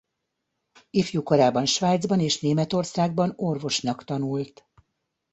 [0.89, 4.65] Ifjú korában Svájcban és Németországban orvosnak tanult.